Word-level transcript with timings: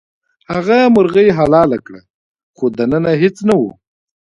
هغه 0.53 0.77
مرغۍ 0.95 1.27
حلاله 1.37 1.77
کړه 1.85 2.01
خو 2.57 2.65
دننه 2.77 3.11
هیڅ 3.21 3.37
نه 3.47 3.53
وو. 3.59 3.71